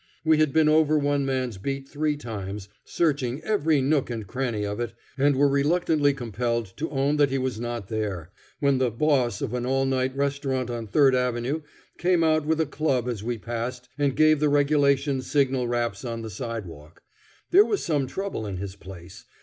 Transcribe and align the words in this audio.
We 0.25 0.39
had 0.39 0.51
been 0.51 0.67
over 0.67 0.97
one 0.97 1.27
man's 1.27 1.59
beat 1.59 1.87
three 1.87 2.17
times, 2.17 2.69
searching 2.85 3.39
every 3.43 3.81
nook 3.81 4.09
and 4.09 4.25
cranny 4.25 4.63
of 4.65 4.79
it, 4.79 4.93
and 5.15 5.35
were 5.35 5.47
reluctantly 5.47 6.11
compelled 6.11 6.73
to 6.77 6.89
own 6.89 7.17
that 7.17 7.29
he 7.29 7.37
was 7.37 7.59
not 7.59 7.87
there, 7.87 8.31
when 8.59 8.79
the 8.79 8.89
"boss" 8.89 9.43
of 9.43 9.53
an 9.53 9.63
all 9.63 9.85
night 9.85 10.15
restaurant 10.15 10.71
on 10.71 10.87
Third 10.87 11.13
Avenue 11.13 11.61
came 11.99 12.23
out 12.23 12.47
with 12.47 12.59
a 12.59 12.65
club 12.65 13.07
as 13.07 13.23
we 13.23 13.37
passed 13.37 13.89
and 13.95 14.15
gave 14.15 14.39
the 14.39 14.49
regulation 14.49 15.21
signal 15.21 15.67
raps 15.67 16.03
on 16.03 16.23
the 16.23 16.31
sidewalk. 16.31 17.03
There 17.51 17.63
was 17.63 17.83
some 17.83 18.07
trouble 18.07 18.47
in 18.47 18.57
his 18.57 18.75
place. 18.75 19.25